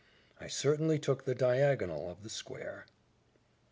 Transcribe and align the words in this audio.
I 0.39 0.47
certainly 0.47 0.97
took 0.97 1.25
the 1.25 1.35
diagonal 1.35 2.09
of 2.09 2.23
the 2.23 2.29
square. 2.31 2.87